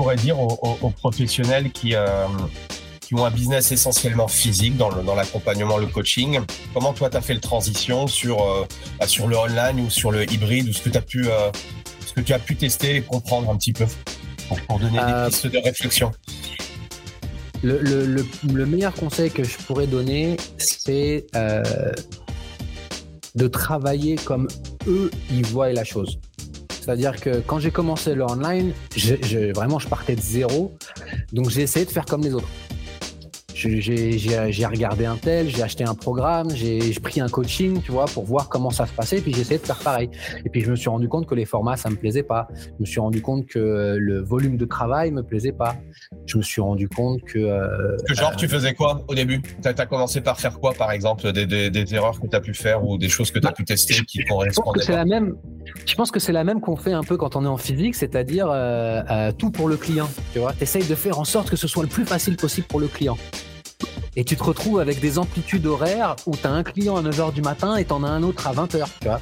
[0.00, 2.26] pourrais dire aux, professionnels qui, euh,
[3.02, 6.40] qui ont un business essentiellement physique dans, le, dans l'accompagnement, le coaching
[6.72, 8.66] Comment toi, tu as fait le transition sur, euh,
[8.98, 11.50] bah, sur le online ou sur le hybride ou ce que tu as pu, euh,
[12.06, 13.84] ce que tu as pu tester et comprendre un petit peu
[14.48, 16.12] pour, donner des pistes de réflexion?
[17.62, 21.26] Le, le, le, meilleur conseil que je pourrais donner, c'est
[23.34, 24.48] de travailler comme
[24.86, 26.18] eux, ils voient la chose.
[26.90, 28.72] C'est-à-dire que quand j'ai commencé le online,
[29.54, 30.76] vraiment, je partais de zéro.
[31.32, 32.48] Donc, j'ai essayé de faire comme les autres
[33.68, 38.24] j'ai regardé un tel, j'ai acheté un programme, j'ai pris un coaching, tu vois, pour
[38.24, 40.10] voir comment ça se passait, puis j'ai essayé de faire pareil.
[40.44, 42.48] Et puis je me suis rendu compte que les formats, ça me plaisait pas.
[42.54, 45.76] Je me suis rendu compte que le volume de travail me plaisait pas.
[46.26, 47.38] Je me suis rendu compte que.
[47.38, 49.42] Euh, que genre, tu faisais quoi au début?
[49.42, 52.40] Tu as, commencé par faire quoi, par exemple des, des, des, erreurs que tu as
[52.40, 55.36] pu faire ou des choses que tu as pu tester qui correspondaient C'est la même.
[55.86, 57.94] Je pense que c'est la même qu'on fait un peu quand on est en physique,
[57.94, 60.08] c'est-à-dire euh, euh, tout pour le client.
[60.32, 62.80] Tu vois, essayes de faire en sorte que ce soit le plus facile possible pour
[62.80, 63.18] le client.
[64.16, 67.32] Et tu te retrouves avec des amplitudes horaires où tu as un client à 9h
[67.32, 69.20] du matin et tu en as un autre à 20h, tu vois.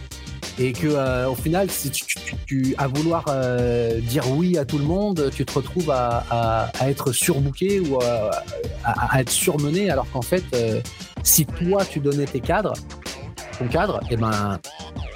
[0.59, 3.25] Et que euh, au final, si tu, à vouloir
[4.03, 9.31] dire oui à tout le monde, tu te retrouves à, être surbooké ou à, être
[9.31, 10.45] surmené, alors qu'en fait,
[11.23, 12.73] si toi tu donnais tes cadres,
[13.59, 14.59] ton cadre, et eh ben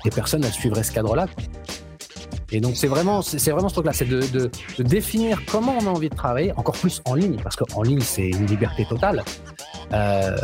[0.04, 1.26] les personnes elles suivraient ce cadre-là.
[2.50, 6.10] Et donc c'est vraiment, c'est vraiment ce truc-là, c'est de, définir comment on a envie
[6.10, 9.24] de travailler, encore plus en ligne, parce qu'en ligne c'est une liberté totale.
[9.92, 10.36] Euh,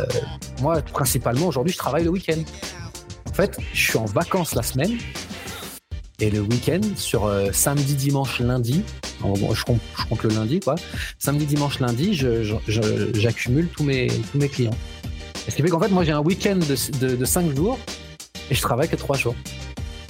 [0.61, 2.41] moi, principalement aujourd'hui, je travaille le week-end.
[3.29, 4.97] En fait, je suis en vacances la semaine
[6.19, 8.83] et le week-end sur euh, samedi, dimanche, lundi.
[9.21, 10.75] je, compte, le lundi, quoi.
[11.19, 12.13] Samedi, dimanche, lundi,
[13.13, 14.09] j'accumule tous mes
[14.51, 14.75] clients.
[15.47, 17.79] Ce qui fait qu'en fait, moi, j'ai un week-end de, de, de 5 jours
[18.49, 19.35] et je travaille que 3 jours.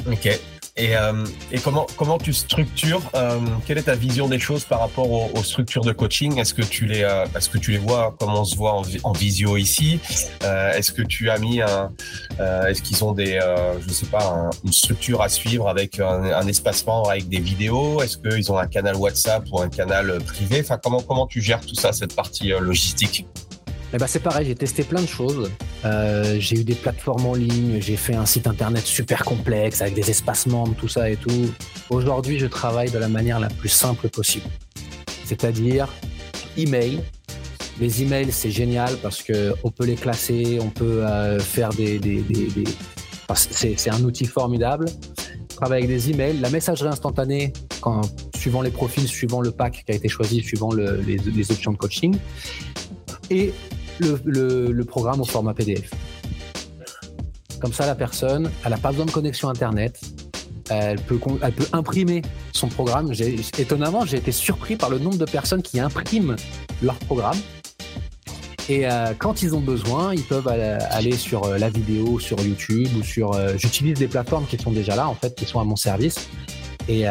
[0.09, 0.29] Ok.
[0.79, 4.79] Et, euh, et, comment, comment tu structures euh, Quelle est ta vision des choses par
[4.79, 6.37] rapport aux, structures de coaching?
[6.37, 8.83] Est-ce que tu les, euh, est-ce que tu les vois comme on se voit en,
[9.03, 9.99] en visio ici?
[10.41, 11.91] Est-ce que tu as mis un,
[12.39, 13.39] est-ce qu'ils ont des,
[13.85, 18.01] je sais pas, une structure à suivre avec un, un espacement avec des vidéos?
[18.01, 20.61] Est-ce qu'ils ont un canal WhatsApp ou un canal privé?
[20.61, 23.25] Enfin, comment comment tu gères tout ça, cette partie logistique?
[23.91, 25.49] Eh ben c'est pareil, j'ai testé plein de choses.
[25.83, 29.95] Euh, j'ai eu des plateformes en ligne, j'ai fait un site internet super complexe avec
[29.95, 31.51] des espaces membres, tout ça et tout.
[31.89, 34.45] Aujourd'hui, je travaille de la manière la plus simple possible.
[35.25, 35.87] C'est-à-dire
[36.57, 37.01] email.
[37.79, 41.97] Les emails, c'est génial parce que on peut les classer, on peut euh, faire des,
[41.97, 42.23] des,
[43.33, 44.85] c'est un outil formidable.
[45.55, 47.53] Travailler avec des emails, la messagerie instantanée,
[48.35, 51.77] suivant les profils, suivant le pack qui a été choisi, suivant les, les options de
[51.77, 52.17] coaching.
[53.29, 53.53] Et
[53.99, 55.91] le, programme au format PDF.
[57.59, 59.99] Comme ça, la personne, elle n'a pas besoin de connexion Internet.
[60.69, 62.21] Elle peut, elle peut imprimer
[62.53, 63.11] son programme.
[63.57, 66.35] Étonnamment, j'ai été surpris par le nombre de personnes qui impriment
[66.81, 67.37] leur programme.
[68.69, 72.87] Et euh, quand ils ont besoin, ils peuvent aller sur euh, la vidéo, sur YouTube
[72.99, 73.33] ou sur.
[73.33, 76.29] Euh, j'utilise des plateformes qui sont déjà là, en fait, qui sont à mon service.
[76.87, 77.05] Et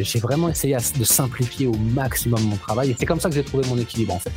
[0.00, 2.90] j'ai vraiment essayé de simplifier au maximum mon travail.
[2.90, 4.32] Et c'est comme ça que j'ai trouvé mon équilibre, en fait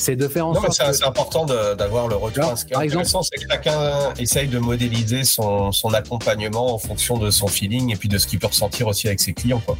[0.00, 0.80] c'est de faire en sorte.
[0.92, 2.56] C'est important d'avoir le retour.
[2.56, 7.18] Ce qui est intéressant, c'est que chacun essaye de modéliser son, son, accompagnement en fonction
[7.18, 9.60] de son feeling et puis de ce qu'il peut ressentir aussi avec ses clients.
[9.64, 9.76] Quoi.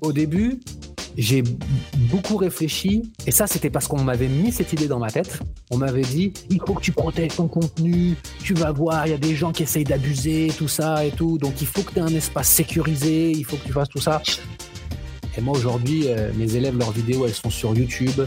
[0.00, 0.60] Au début,
[1.16, 1.42] j'ai
[2.10, 5.40] beaucoup réfléchi, et ça c'était parce qu'on m'avait mis cette idée dans ma tête.
[5.70, 9.14] On m'avait dit, il faut que tu protèges ton contenu, tu vas voir, il y
[9.14, 11.98] a des gens qui essayent d'abuser, tout ça et tout, donc il faut que tu
[11.98, 14.22] aies un espace sécurisé, il faut que tu fasses tout ça.
[15.36, 18.20] Et moi aujourd'hui, euh, mes élèves, leurs vidéos, elles sont sur YouTube.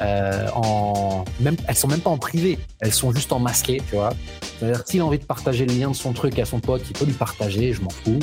[0.00, 1.24] Euh, en
[1.66, 4.12] elles sont même pas en privé, elles sont juste en masqué, tu vois.
[4.58, 6.92] C'est-à-dire s'il a envie de partager le lien de son truc à son pote, il
[6.92, 8.20] peut lui partager, je m'en fous.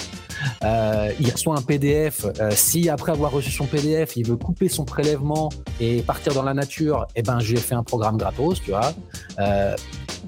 [0.63, 2.25] Euh, il reçoit un PDF.
[2.39, 5.49] Euh, si après avoir reçu son PDF, il veut couper son prélèvement
[5.79, 8.71] et partir dans la nature, eh ben je lui ai fait un programme gratos, tu
[8.71, 8.93] vois.
[9.39, 9.75] Euh,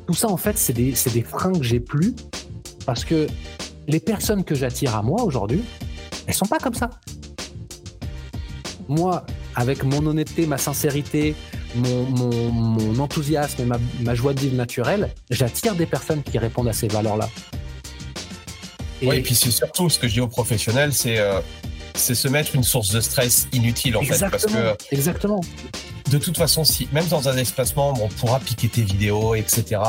[0.07, 2.13] tout ça en fait, c'est des, des freins que j'ai plus
[2.85, 3.27] parce que
[3.88, 5.63] les personnes que j'attire à moi aujourd'hui,
[6.27, 6.89] elles sont pas comme ça
[8.91, 11.35] moi, avec mon honnêteté, ma sincérité,
[11.75, 16.88] mon, enthousiasme et ma, joie de vivre naturelle, j'attire des personnes qui répondent à ces
[16.88, 17.29] valeurs-là.
[19.01, 19.07] Et...
[19.07, 21.39] Oui, et puis c'est surtout ce que je dis aux professionnels, c'est euh,
[21.95, 24.29] se mettre une source de stress inutile en fait.
[24.29, 25.41] Parce que, exactement.
[26.11, 29.81] De toute façon, si même dans un espacement, on pourra piquer tes vidéos, etc.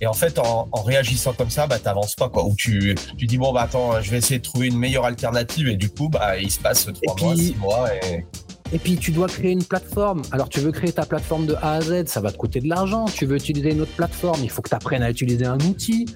[0.00, 2.46] Et en fait, en, réagissant comme ça, bah t'avances pas quoi.
[2.46, 5.68] Ou tu, tu dis bon bah attends, je vais essayer de trouver une meilleure alternative
[5.68, 8.24] et du coup bah il se passe trois mois, six mois et
[8.72, 10.22] et puis tu dois créer une plateforme.
[10.32, 12.68] Alors tu veux créer ta plateforme de A à Z, ça va te coûter de
[12.68, 13.06] l'argent.
[13.06, 16.06] Tu veux utiliser une autre plateforme, il faut que tu apprennes à utiliser un outil.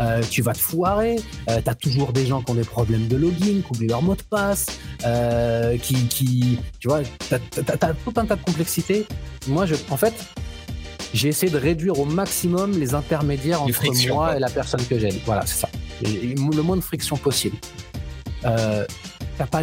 [0.00, 1.16] euh, tu vas te foirer,
[1.48, 4.02] euh, tu as toujours des gens qui ont des problèmes de login, qui oublient leur
[4.02, 4.66] mot de passe,
[5.04, 9.06] euh, qui, qui, tu vois, tu as, tout un tas de complexités.
[9.46, 10.14] Moi, je, en fait,
[11.14, 15.16] j'ai essayé de réduire au maximum les intermédiaires entre moi et la personne que j'aime.
[15.26, 15.68] Voilà, c'est ça.
[16.02, 17.56] Le moins de friction possible.
[19.38, 19.62] T'es pas,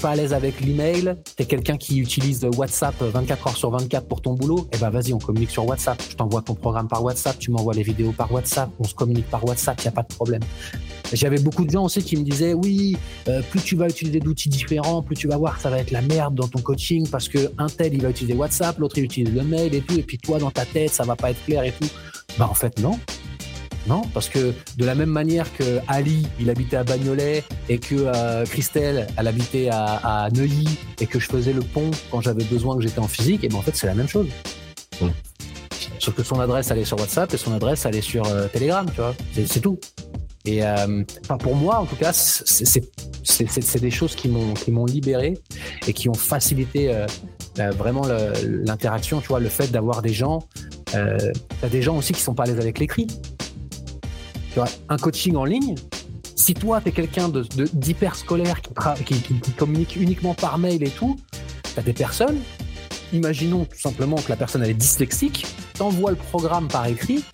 [0.00, 4.20] pas à l'aise avec l'email, t'es quelqu'un qui utilise WhatsApp 24 heures sur 24 pour
[4.20, 6.00] ton boulot, eh ben vas-y, on communique sur WhatsApp.
[6.10, 9.28] Je t'envoie ton programme par WhatsApp, tu m'envoies les vidéos par WhatsApp, on se communique
[9.30, 10.42] par WhatsApp, y a pas de problème.
[11.12, 12.96] J'avais beaucoup de gens aussi qui me disaient oui,
[13.28, 16.02] euh, plus tu vas utiliser d'outils différents, plus tu vas voir ça va être la
[16.02, 19.32] merde dans ton coaching parce que un tel il va utiliser WhatsApp, l'autre il utilise
[19.32, 21.64] le mail et tout, et puis toi dans ta tête ça va pas être clair
[21.64, 21.88] et tout.
[22.38, 22.98] Bah en fait non,
[23.88, 27.94] non, parce que de la même manière que Ali, il habitait à Bagnolet et que
[27.94, 32.76] euh, Christelle, elle habitait à, Neuilly et que je faisais le pont quand j'avais besoin
[32.76, 34.26] que j'étais en physique, et ben en fait c'est la même chose.
[35.98, 38.48] Sauf que son adresse elle est sur WhatsApp et son adresse elle est sur euh,
[38.48, 39.14] Telegram, tu vois.
[39.32, 39.78] C'est tout.
[40.44, 41.02] Et euh,
[41.40, 45.38] pour moi en tout cas, c'est des choses qui m'ont qui m'ont libéré
[45.86, 46.92] et qui ont facilité
[47.56, 48.06] vraiment
[48.64, 50.40] l'interaction, tu vois, le fait d'avoir des gens.
[50.92, 53.06] T'as des gens aussi qui sont pas à l'aise avec l'écrit
[54.88, 55.74] un coaching en ligne,
[56.34, 58.60] si toi, tu es quelqu'un d'hyper de, scolaire
[59.04, 61.16] qui, qui, communique uniquement par mail et tout,
[61.74, 62.38] tu as des personnes,
[63.12, 67.24] imaginons tout simplement que la personne elle est dyslexique, t'envoie le programme par écrit,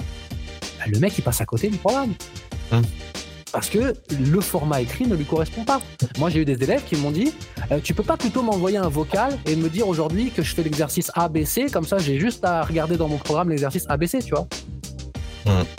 [0.79, 2.15] bah, le mec il passe à côté du programme.
[2.71, 2.83] Hum.
[3.53, 5.83] Parce que le format écrit ne lui correspond pas.
[6.19, 7.35] Moi, j'ai eu des élèves qui m'ont dit
[7.71, 10.63] euh, Tu peux pas plutôt m'envoyer un vocal et me dire aujourd'hui que je fais
[10.63, 14.49] l'exercice ABC, comme ça j'ai juste à regarder dans mon programme l'exercice ABC, tu vois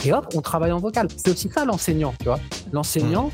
[0.06, 1.08] et hop, on travaille en vocal.
[1.16, 2.40] C'est aussi ça l'enseignant, tu vois.
[2.72, 3.32] L'enseignant,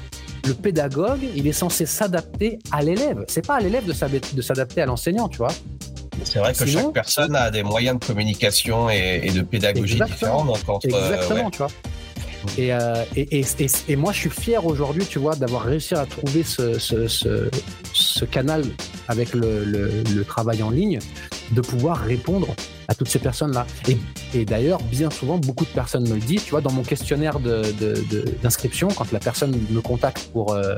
[0.47, 3.23] le pédagogue, il est censé s'adapter à l'élève.
[3.27, 5.51] C'est pas à l'élève de s'adapter à l'enseignant, tu vois.
[6.23, 10.45] C'est vrai que chaque personne a des moyens de communication et, de pédagogie différents.
[10.83, 11.69] exactement, tu vois.
[12.57, 13.45] Et, euh, et, et,
[13.89, 17.49] et, moi, je suis fier aujourd'hui, tu vois, d'avoir réussi à trouver ce, ce, ce,
[17.91, 18.63] ce canal
[19.09, 20.99] avec le, le, le, travail en ligne,
[21.51, 22.47] de pouvoir répondre
[22.87, 23.67] à toutes ces personnes-là.
[24.33, 26.43] Et, d'ailleurs, bien souvent, beaucoup de personnes me le disent.
[26.43, 30.77] Tu vois, dans mon questionnaire d'inscription, quand la personne me contacte pour, euh,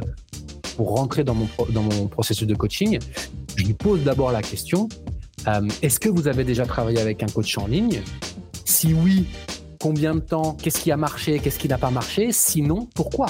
[0.78, 3.00] pour rentrer dans mon, dans mon processus de coaching,
[3.56, 4.88] je lui pose d'abord la question
[5.48, 8.02] euh, est-ce que vous avez déjà travaillé avec un coach en ligne?
[8.66, 9.26] Si oui,
[9.80, 10.56] combien de temps?
[10.62, 11.40] Qu'est-ce qui a marché?
[11.40, 12.32] Qu'est-ce qui n'a pas marché?
[12.32, 13.28] Sinon, pourquoi?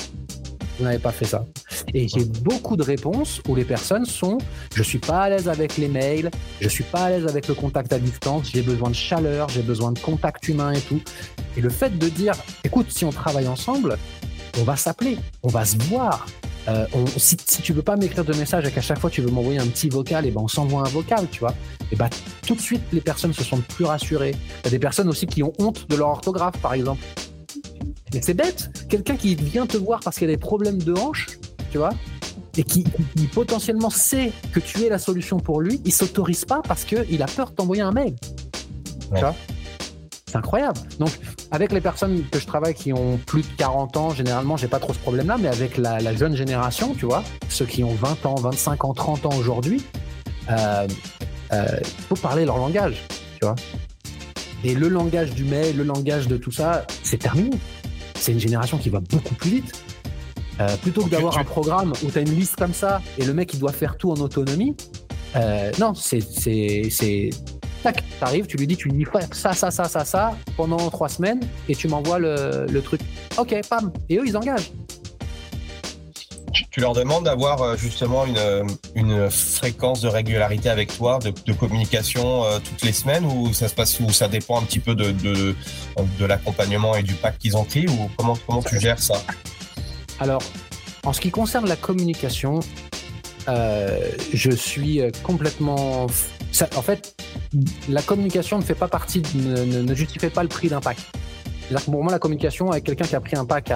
[0.78, 1.46] Vous n'avez pas fait ça.
[1.94, 4.38] Et j'ai beaucoup de réponses où les personnes sont
[4.76, 7.54] je suis pas à l'aise avec les mails, je suis pas à l'aise avec le
[7.54, 11.02] contact à distance, j'ai besoin de chaleur, j'ai besoin de contact humain et tout.
[11.58, 12.34] Et le fait de dire
[12.64, 13.98] écoute, si on travaille ensemble,
[14.60, 16.26] on va s'appeler, on va se voir.
[16.68, 16.86] Euh,
[17.18, 19.60] si, si, tu veux pas m'écrire de message et qu'à chaque fois tu veux m'envoyer
[19.60, 21.56] un petit vocal, et ben on s'envoie un vocal, tu vois.
[21.92, 22.10] Et ben
[22.46, 24.36] tout de suite les personnes se sentent plus rassurées.
[24.62, 27.02] Il y a des personnes aussi qui ont honte de leur orthographe, par exemple.
[28.14, 28.70] Mais c'est bête.
[28.90, 31.28] Quelqu'un qui vient te voir parce qu'il a des problèmes de hanche,
[31.72, 31.92] tu vois,
[32.58, 32.84] et qui,
[33.34, 37.26] potentiellement sait que tu es la solution pour lui, il s'autorise pas parce qu'il a
[37.26, 38.16] peur de t'envoyer un mail.
[39.14, 39.36] Tu vois
[40.28, 40.80] c'est incroyable.
[40.98, 41.10] Donc,
[41.52, 44.80] avec les personnes que je travaille qui ont plus de 40 ans, généralement, j'ai pas
[44.80, 48.36] trop ce problème-là, mais avec la, jeune génération, tu vois, ceux qui ont 20 ans,
[48.36, 49.84] 25 ans, 30 ans aujourd'hui,
[50.50, 50.88] euh,
[51.52, 53.56] euh, il faut parler leur langage, tu vois.
[54.64, 57.50] Et le langage du mail, le langage de tout ça, c'est terminé
[58.22, 59.84] c'est une génération qui va beaucoup plus vite.
[60.60, 63.34] Euh, plutôt que d'avoir un programme où tu as une liste comme ça et le
[63.34, 64.76] mec il doit faire tout en autonomie,
[65.36, 66.20] euh, non, c'est.
[67.84, 71.10] Tac, t'arrives, tu lui dis, tu lui dis ça, ça, ça, ça, ça pendant trois
[71.10, 73.02] semaines et tu m'envoies le, le truc.
[73.40, 73.92] Ok, pam.
[74.08, 74.72] Et eux, ils engagent
[76.72, 78.40] tu leur demandes d'avoir euh, justement une,
[78.96, 83.76] une, fréquence de régularité avec toi, de, communication euh, toutes les semaines, ou ça se
[83.76, 85.56] passe, ou ça dépend un petit peu de, de,
[86.20, 89.16] de l'accompagnement et du pack qu'ils ont pris, ou comment, comment tu gères ça?
[90.22, 90.44] Alors,
[91.04, 92.62] en ce qui concerne la communication,
[93.48, 96.04] je suis complètement.
[96.04, 97.16] en fait,
[97.90, 100.98] la communication ne fait pas partie, ne, justifie pas le prix d'un pack
[101.80, 103.72] pour moi, la communication avec quelqu'un qui a pris un pack,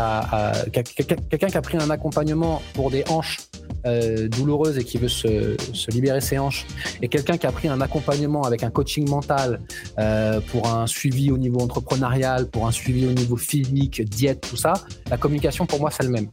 [0.71, 3.37] quelqu'un qui a pris un accompagnement pour des hanches
[3.85, 5.55] euh, douloureuses et qui veut se,
[5.91, 6.65] libérer ses hanches,
[7.03, 9.61] et quelqu'un qui a pris un accompagnement avec un coaching mental
[9.99, 14.57] euh, pour un suivi au niveau entrepreneurial, pour un suivi au niveau physique, diète, tout
[14.57, 14.73] ça,
[15.11, 16.27] la communication pour moi c'est le même.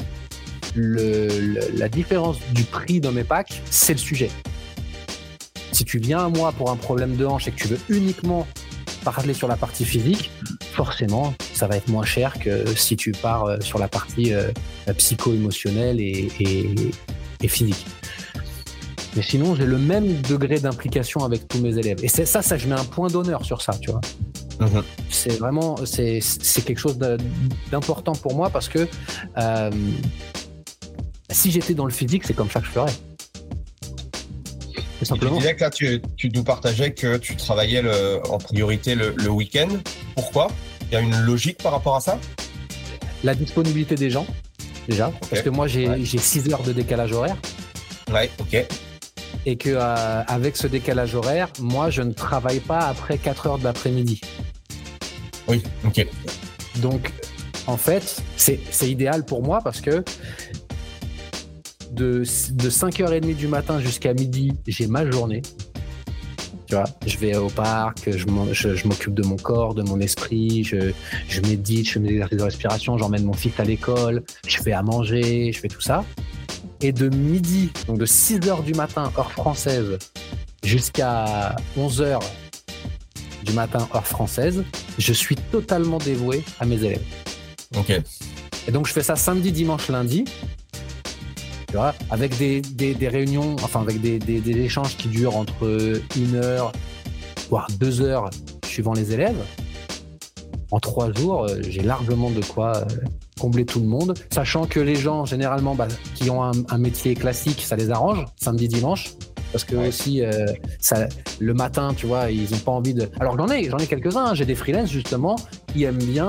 [1.75, 4.31] la différence du prix de mes packs, c'est le sujet.
[5.73, 8.47] Si tu viens à moi pour un problème de hanche et que tu veux uniquement
[9.05, 10.31] parler sur la partie physique,
[10.73, 14.33] forcément, ça va être moins cher que si tu pars euh, sur la partie
[14.97, 16.31] psycho-émotionnelle et,
[17.49, 17.87] physique.
[19.15, 21.99] Mais sinon, j'ai le même degré d'implication avec tous mes élèves.
[22.03, 24.01] Et c'est ça, ça, je mets un point d'honneur sur ça, tu vois.
[24.61, 24.83] Mhm.
[25.11, 26.21] C'est vraiment c'est
[26.65, 26.99] quelque chose
[27.71, 28.87] d'important pour moi parce que
[29.39, 29.71] euh,
[31.31, 32.93] si j'étais dans le physique, c'est comme ça que je ferais.
[35.03, 35.33] simplement.
[35.33, 36.01] Tu disais que là, tu,
[36.33, 37.83] nous partageais que tu travaillais
[38.29, 39.69] en priorité le, week-end.
[40.15, 40.49] Pourquoi?
[40.91, 42.19] Il y a une logique par rapport à ça?
[43.25, 44.27] La disponibilité des gens,
[44.89, 45.13] déjà.
[45.31, 47.37] Parce que moi, j'ai 6 heures de décalage horaire.
[48.13, 48.67] Ouais, ok
[49.47, 53.59] et que euh, avec ce décalage horaire, moi je ne travaille pas après 4 heures
[53.59, 54.21] d'après-midi.
[55.49, 56.07] Oui, ok.
[56.77, 57.13] Donc
[57.67, 60.05] en fait, c'est idéal pour moi parce que
[61.91, 62.23] de,
[62.53, 65.43] de 5h30 du matin jusqu'à midi, j'ai ma journée.
[66.73, 70.93] Tu vois, je vais au parc, je m'occupe de mon corps, de mon esprit, je,
[71.29, 74.73] je médite, je fais mes exercices de respiration, j'emmène mon fils à l'école, je fais
[74.73, 76.03] à manger, je fais tout ça.
[76.81, 79.99] Et de midi, donc de 6 h du matin, heure française,
[80.65, 82.21] jusqu'à 11 h
[83.45, 84.65] du matin, heure française,
[84.97, 87.05] je suis totalement dévoué à mes élèves.
[87.77, 88.01] Ok.
[88.67, 90.25] Et donc, je fais ça samedi, dimanche, lundi.
[91.73, 96.71] Tu vois, avec des, réunions, enfin, avec des, échanges qui durent entre une heure,
[97.49, 98.29] voire deux heures,
[98.67, 99.43] suivant les élèves.
[100.71, 102.85] En trois jours, euh, j'ai largement de quoi euh,
[103.41, 107.63] combler tout le monde, sachant que les gens généralement bah, qui ont un, métier classique,
[107.63, 109.15] ça les arrange samedi dimanche.
[109.51, 110.45] Parce que aussi, euh,
[110.79, 111.09] ça,
[111.41, 113.09] le matin, tu vois, ils n'ont pas envie de.
[113.19, 114.27] Alors j'en ai, j'en ai quelques-uns.
[114.27, 114.35] Hein.
[114.35, 115.37] J'ai des freelances justement
[115.73, 116.29] qui aiment bien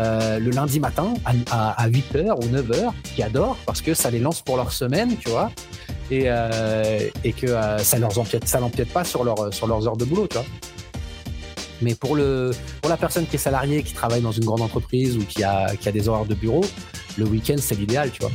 [0.00, 1.14] euh, le lundi matin
[1.50, 5.30] à, 8h ou 9h, qui adorent parce que ça les lance pour leur semaine, tu
[5.30, 5.50] vois,
[6.10, 7.46] et, euh, et que
[7.78, 10.46] ça leur empiète, ça l'empiète pas sur, leur, sur leurs heures de boulot, tu vois.
[11.82, 15.16] Mais pour, le, pour la personne qui est salariée, qui travaille dans une grande entreprise
[15.16, 16.64] ou qui a, qui a des horaires de bureau,
[17.16, 18.30] le week-end, c'est l'idéal, tu vois.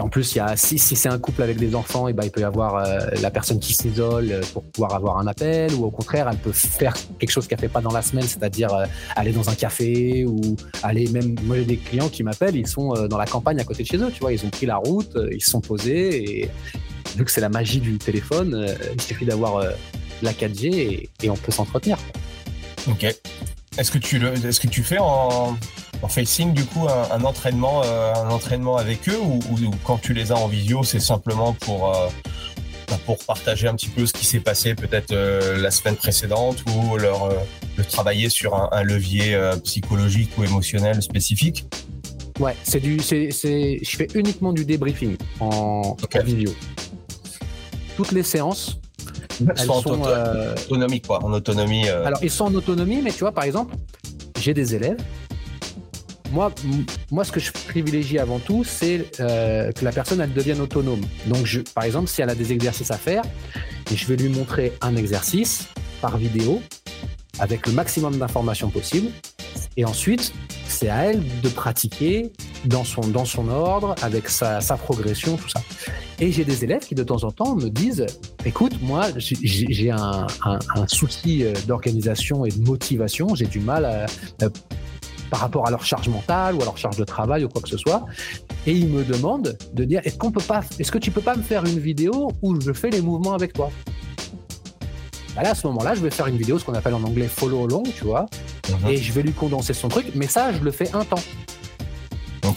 [0.00, 2.30] En plus, il y a, si, c'est un couple avec des enfants, et ben, il
[2.30, 5.84] peut y avoir euh, la personne qui s'isole euh, pour pouvoir avoir un appel, ou
[5.84, 8.86] au contraire, elle peut faire quelque chose qu'elle fait pas dans la semaine, c'est-à-dire euh,
[9.14, 11.36] aller dans un café ou aller même.
[11.44, 13.98] Moi, j'ai des clients qui m'appellent, ils sont dans la campagne à côté de chez
[13.98, 16.50] eux, tu vois, ils ont pris la route, ils se sont posés et
[17.16, 19.62] vu que c'est la magie du téléphone, il suffit d'avoir
[20.22, 21.98] la 4G et, on peut s'entretenir.
[22.88, 23.04] Ok.
[23.78, 25.56] Est-ce que tu est-ce que tu fais en,
[26.08, 29.40] facing du coup un, entraînement, euh, un entraînement avec eux ou,
[29.84, 32.08] quand tu les as en visio, c'est simplement pour euh,
[32.88, 36.64] bah, pour partager un petit peu ce qui s'est passé peut-être euh, la semaine précédente
[36.66, 37.32] ou leur
[37.88, 41.66] travailler sur un, levier psychologique ou émotionnel spécifique.
[42.38, 46.54] Ouais, c'est du, c'est, je fais uniquement du débriefing en, en vidéo.
[47.96, 48.78] Toutes les séances,
[49.40, 51.88] elles sont, en euh, autonomie, quoi, en autonomie.
[51.88, 52.04] Euh.
[52.04, 53.74] Alors, ils sont en autonomie, mais tu vois, par exemple,
[54.38, 54.98] j'ai des élèves.
[56.36, 56.52] Moi,
[57.10, 61.00] moi, ce que je privilégie avant tout, c'est euh, que la personne elle devienne autonome.
[61.28, 63.22] Donc, je, par exemple, si elle a des exercices à faire,
[63.90, 65.68] je vais lui montrer un exercice
[66.02, 66.60] par vidéo
[67.38, 69.08] avec le maximum d'informations possible.
[69.78, 70.34] Et ensuite,
[70.68, 72.30] c'est à elle de pratiquer
[72.66, 75.62] dans son, dans son ordre, avec sa, progression, tout ça.
[76.20, 78.04] Et j'ai des élèves qui de temps en temps me disent,
[78.44, 80.26] écoute, moi, j'ai un,
[80.86, 84.06] souci euh, d'organisation et de motivation, j'ai du mal à,
[85.30, 87.68] par rapport à leur charge mentale ou à leur charge de travail ou quoi que
[87.68, 88.04] ce soit.
[88.66, 91.36] Et ils me demandent de dire, est-ce qu'on peut pas, est-ce que tu peux pas
[91.36, 93.70] me faire une vidéo où je fais les mouvements avec toi?
[95.34, 97.28] Bah là, à ce moment-là, je vais faire une vidéo, ce qu'on appelle en anglais
[97.28, 98.26] follow along, tu vois,
[98.70, 98.88] mhm.
[98.88, 101.22] et je vais lui condenser son truc, mais ça, je le fais un temps.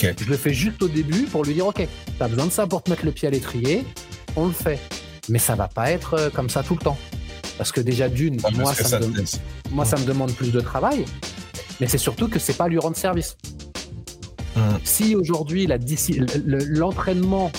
[0.02, 2.68] Je le fais juste au début pour lui dire ok, tu as besoin de ça
[2.68, 3.84] pour te mettre le pied à l'étrier,
[4.36, 4.80] on le fait.
[5.28, 6.98] Mais ça va pas être euh, comme ça tout le temps.
[7.58, 9.08] Parce que déjà d'une, ah, moi, ça, me,
[9.72, 11.06] moi ça me demande plus de travail,
[11.80, 13.38] mais c'est surtout que c'est pas lui rendre service.
[14.56, 14.80] Hum.
[14.84, 15.68] Si aujourd'hui
[16.46, 17.52] l'entraînement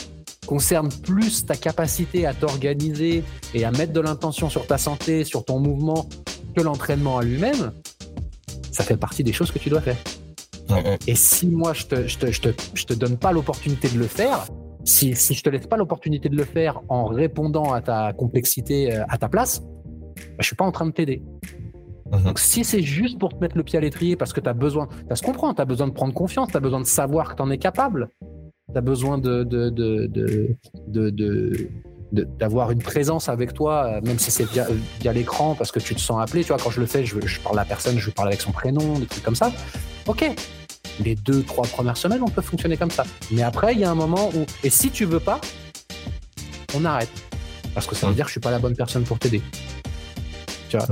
[0.47, 3.23] concerne plus ta capacité à t'organiser
[3.55, 6.09] et à mettre de l'intention sur ta santé, sur ton mouvement,
[6.57, 7.73] que l'entraînement à lui-même,
[8.73, 9.97] ça fait partie des choses que tu dois faire.
[11.07, 13.99] Et si moi, je te, je te, je te, je te donne pas l'opportunité de
[13.99, 14.47] le faire,
[14.85, 18.95] si, si je te laisse pas l'opportunité de le faire en répondant à ta complexité
[18.95, 21.23] euh, à ta place, bah, je suis pas en train de t'aider.
[22.12, 22.23] Mhm.
[22.23, 24.55] Donc, si c'est juste pour te mettre le pied à l'étrier parce que tu as
[24.55, 27.31] besoin, ça se comprend, tu as besoin de prendre confiance, tu as besoin de savoir
[27.31, 28.09] que tu en es capable,
[28.73, 29.45] tu as besoin de,
[32.38, 34.67] d'avoir une présence avec toi, même si c'est via,
[35.00, 36.43] via l'écran, parce que tu te sens appelé.
[36.43, 38.40] Tu vois, quand je le fais, je, je parle à la personne, je parle avec
[38.40, 39.52] son prénom, des trucs comme ça.
[40.07, 40.29] Ok,
[41.02, 43.05] les deux, trois premières semaines, on peut fonctionner comme ça.
[43.31, 45.40] Mais après, il y a un moment où, et si tu veux pas,
[46.75, 47.11] on arrête.
[47.75, 49.43] Parce que ça veut dire que je suis pas la bonne personne pour t'aider.
[50.69, 50.87] Tu vois.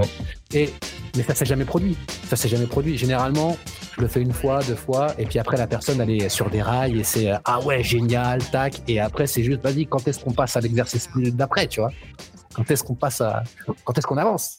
[0.52, 0.70] Et,
[1.18, 1.96] mais ça s'est jamais produit.
[2.28, 2.96] Ça s'est jamais produit.
[2.96, 3.56] Généralement,
[3.96, 6.48] je le fais une fois, deux fois, et puis après, la personne, elle est sur
[6.48, 8.80] des rails et c'est ah ouais, génial, tac.
[8.86, 11.90] Et après, c'est juste, vas-y, quand est-ce qu'on passe à l'exercice d'après, tu vois?
[12.54, 13.42] Quand est-ce qu'on passe à.
[13.84, 14.56] Quand est-ce qu'on avance?